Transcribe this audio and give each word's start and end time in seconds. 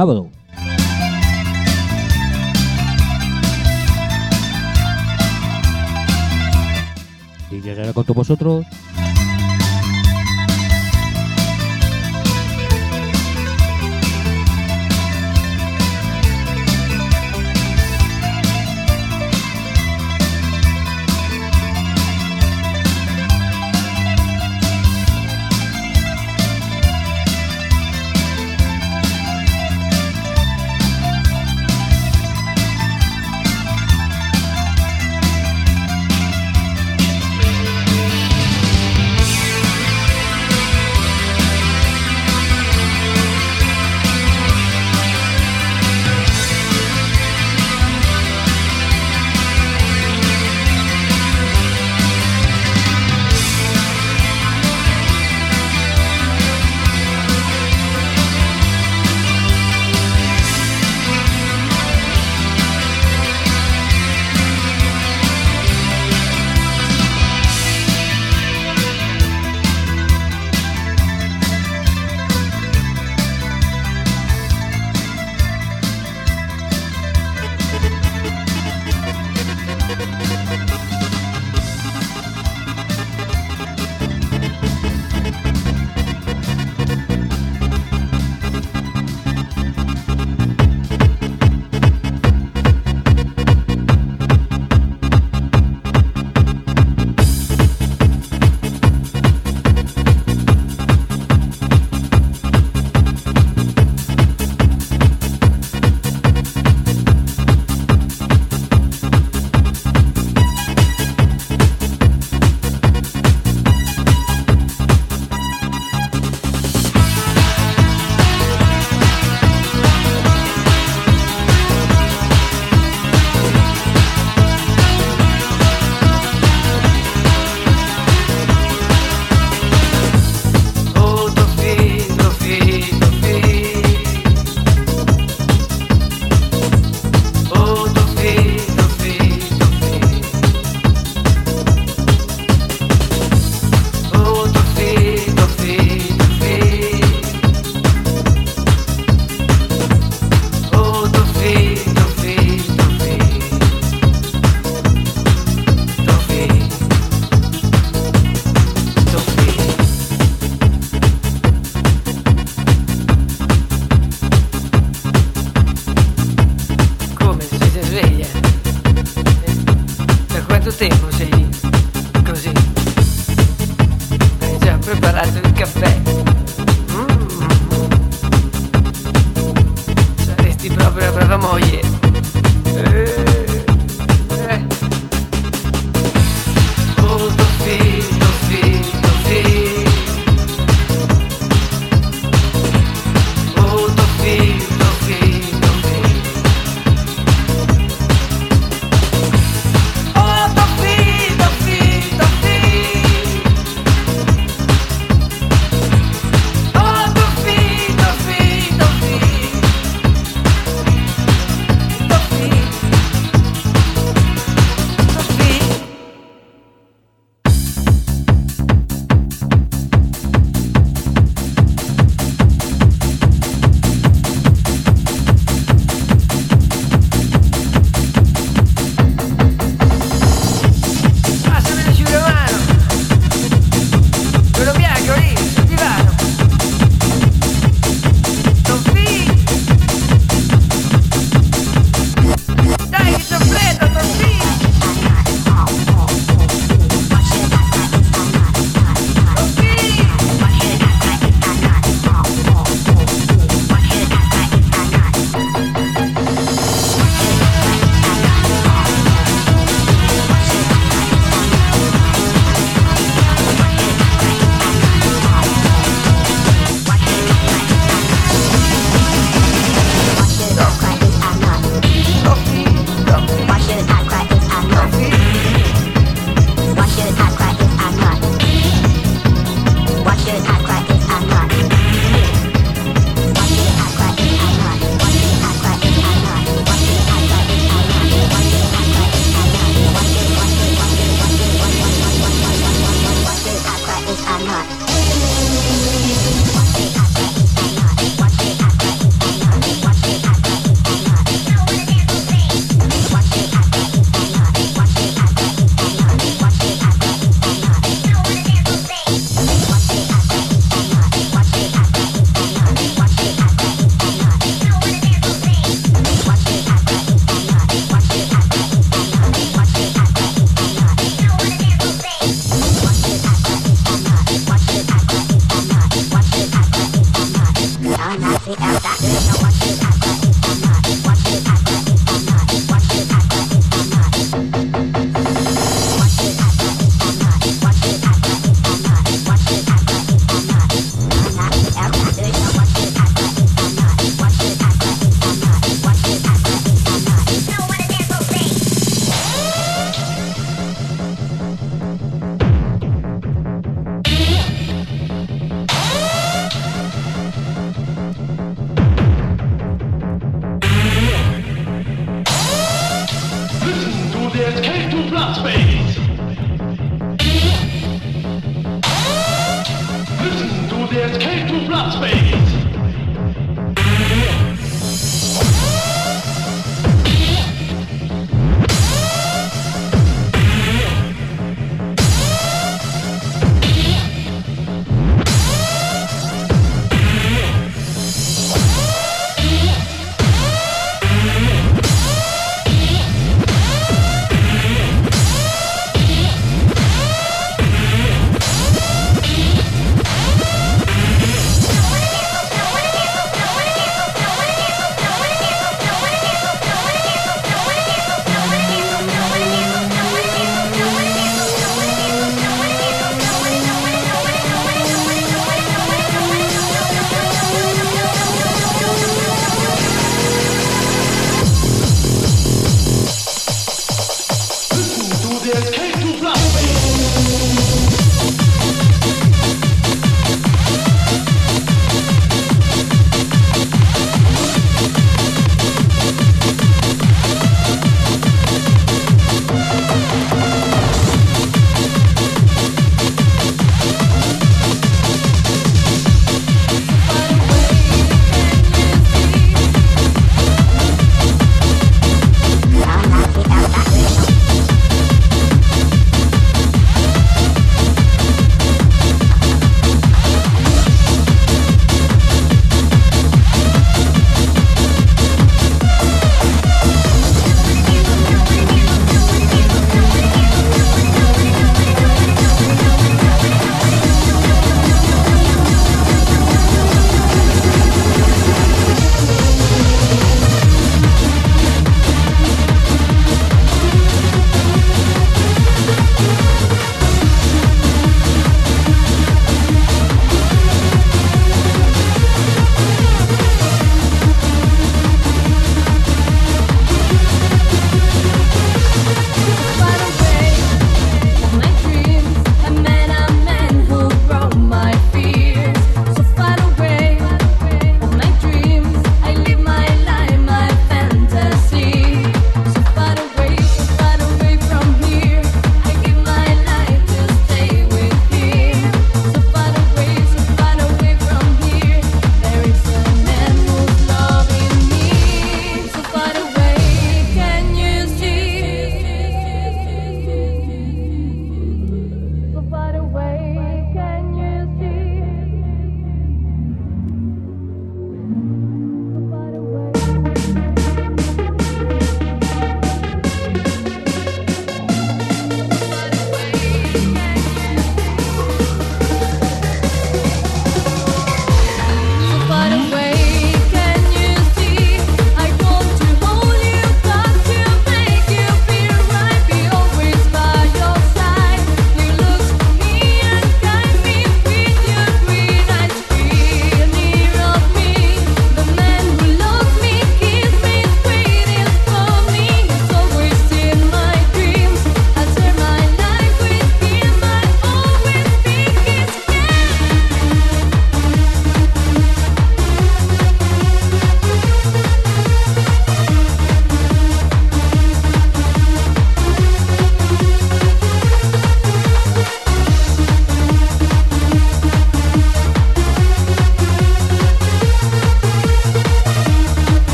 sábado. 0.00 0.30
Y 7.50 7.60
llegaré 7.60 7.92
con 7.92 8.04
todos 8.04 8.16
vosotros. 8.16 8.64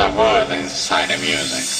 are 0.00 0.12
more 0.12 0.44
than 0.46 0.66
sight 0.66 1.10
of 1.10 1.20
music. 1.20 1.79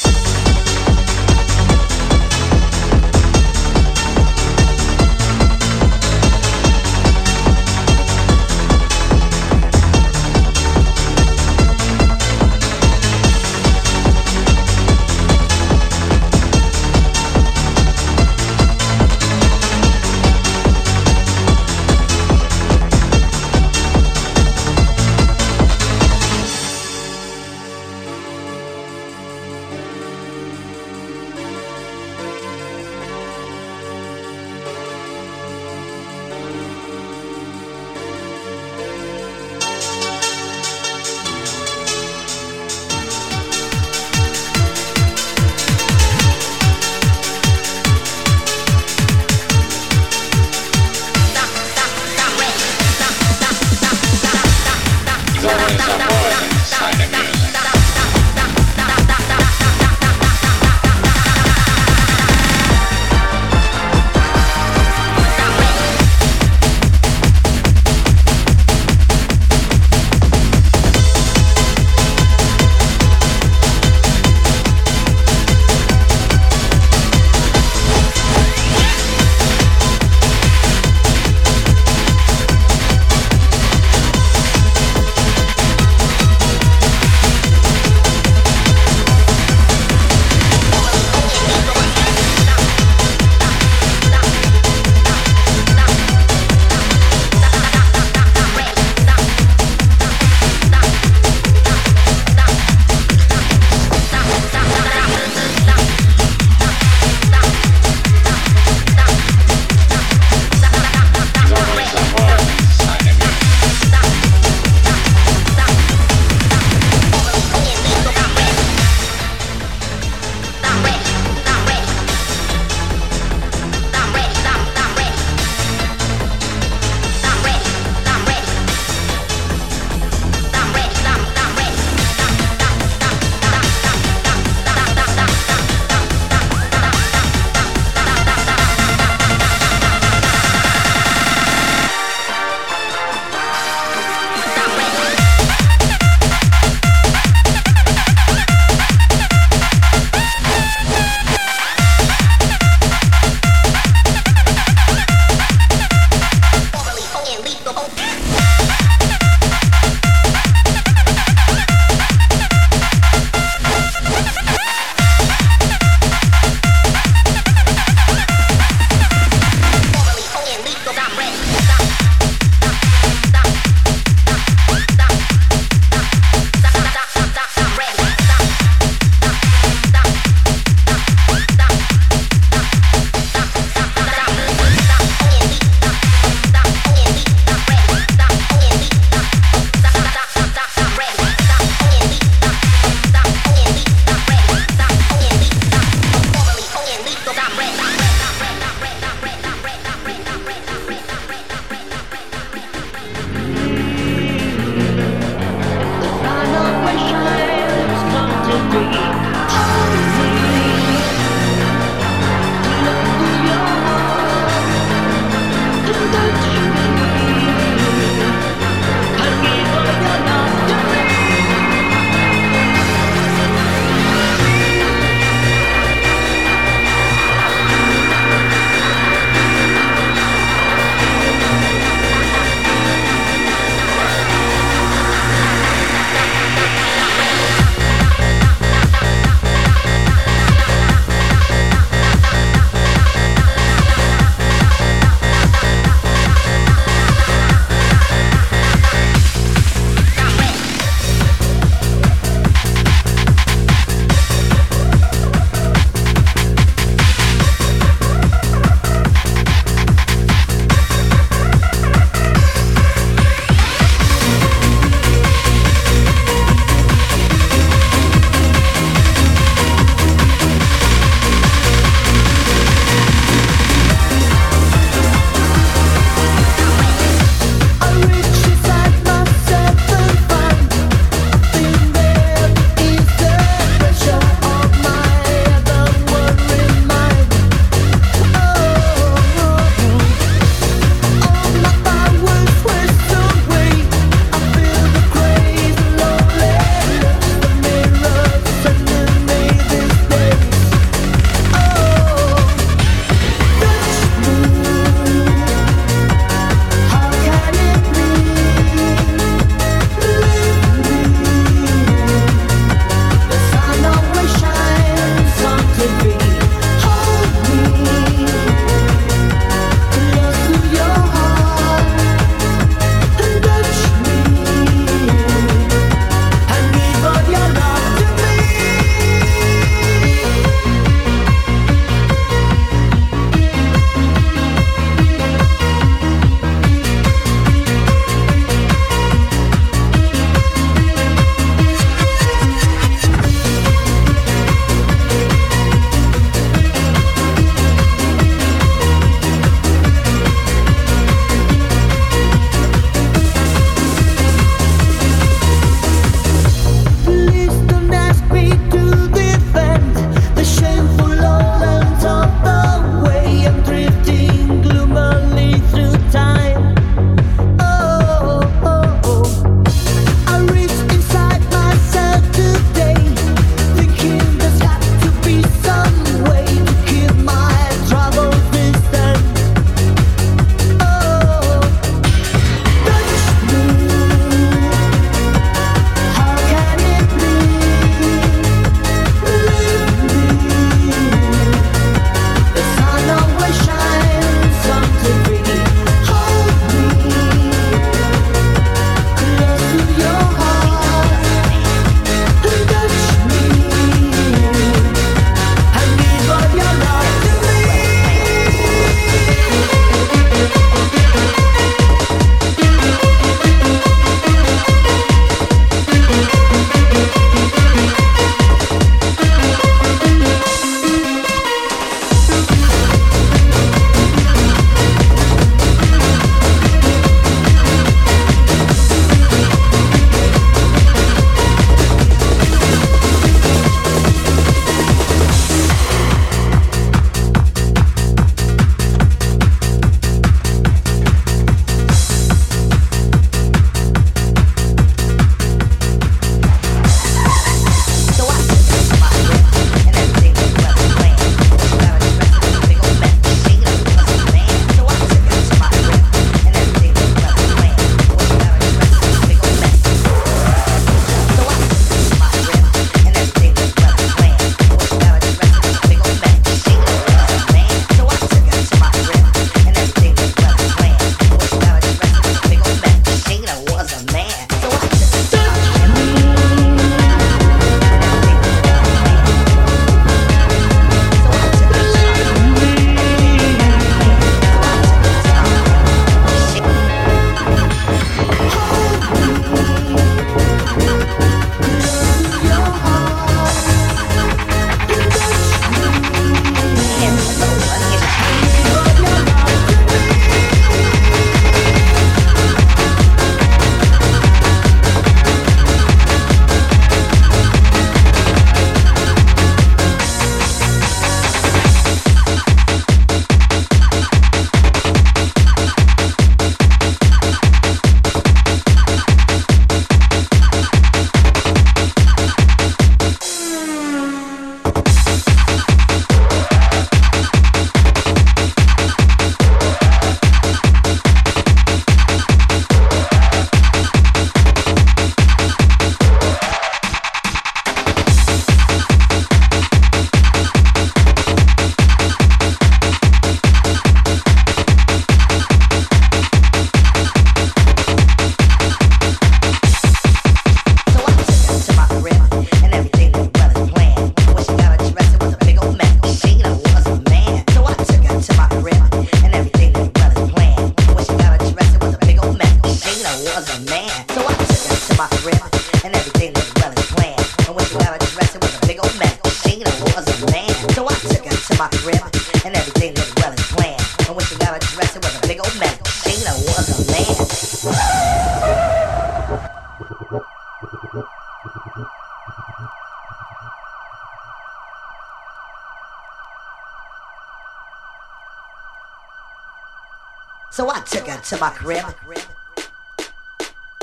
To 591.31 591.38
my 591.38 591.51
crib, 591.51 591.85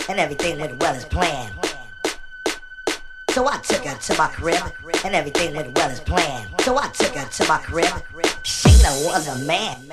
and 0.10 0.20
everything 0.20 0.60
went 0.60 0.78
well 0.82 0.94
as 0.94 1.06
planned. 1.06 1.54
So 3.30 3.48
I 3.48 3.58
took 3.60 3.86
her 3.86 3.98
to 3.98 4.18
my 4.18 4.28
crib, 4.28 4.62
and 5.06 5.16
everything 5.16 5.56
went 5.56 5.74
well 5.78 5.90
as 5.90 6.02
planned. 6.02 6.50
So 6.60 6.78
I 6.78 6.90
took 6.90 7.16
her 7.16 7.26
to 7.26 7.48
my 7.48 7.60
crib. 7.60 7.86
Sheena 8.44 9.06
was 9.06 9.30
a 9.30 9.46
man. 9.46 9.87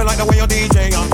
Me 0.00 0.06
like 0.06 0.16
the 0.16 0.24
way 0.24 0.36
you 0.38 0.44
DJ 0.44 0.94
and 0.94 1.09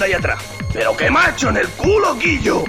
tienda 0.00 0.06
ahí 0.06 0.12
atrás. 0.12 0.42
Pero 0.72 0.96
qué 0.96 1.10
macho 1.10 1.48
en 1.50 1.58
el 1.58 1.68
culo, 1.70 2.14
Guillo. 2.16 2.64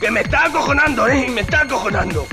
Que 0.00 0.10
me 0.10 0.20
está 0.20 0.46
acojonando, 0.46 1.06
¿eh? 1.08 1.28
Me 1.30 1.42
está 1.42 1.60
acojonando. 1.62 2.26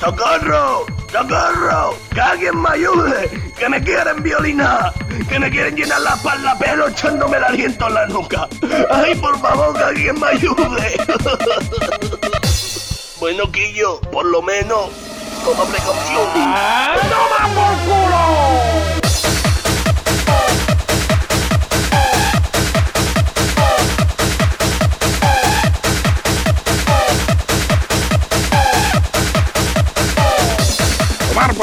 ¡Socorro! 0.00 0.86
¡Socorro! 1.12 1.98
¡Que 2.14 2.20
alguien 2.20 2.62
me 2.62 2.70
ayude! 2.70 3.52
¡Que 3.58 3.68
me 3.68 3.82
quieren 3.82 4.22
violinar! 4.22 4.94
¡Que 5.28 5.38
me 5.38 5.50
quieren 5.50 5.76
llenar 5.76 6.00
la 6.00 6.14
espalda 6.14 6.56
pelo 6.58 6.88
echándome 6.88 7.36
el 7.36 7.44
aliento 7.44 7.86
en 7.88 7.94
la 7.94 8.06
nuca! 8.06 8.48
¡Ay, 8.90 9.14
por 9.16 9.38
favor, 9.40 9.76
que 9.76 9.84
alguien 9.84 10.18
me 10.18 10.28
ayude! 10.28 10.96
bueno, 13.20 13.52
Quillo, 13.52 14.00
por 14.00 14.24
lo 14.24 14.40
menos, 14.40 14.88
como 15.44 15.66
precaución. 15.66 16.26
¡Ah! 16.36 16.96
¡Toma 17.10 17.54
por 17.54 17.76
culo! 17.84 18.67
El 31.40 31.54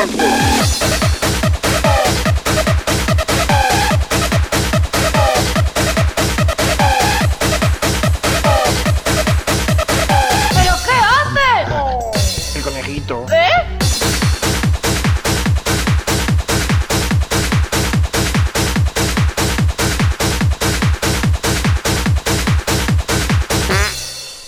conejito. 12.62 13.26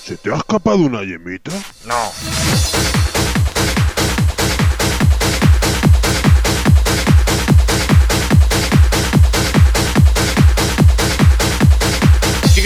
¿Se 0.06 0.16
te 0.16 0.32
ha 0.32 0.38
escapado 0.38 0.78
una 0.78 1.02
yemita? 1.04 1.52
No. 1.86 2.57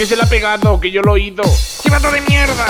que 0.02 0.06
se 0.06 0.16
la 0.16 0.24
ha 0.24 0.28
pegado, 0.28 0.80
que 0.80 0.90
yo 0.90 1.00
lo 1.00 1.12
he 1.12 1.20
oído. 1.20 1.44
¡Chivato 1.80 2.10
de 2.10 2.22
mierda! 2.22 2.66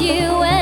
you 0.00 0.55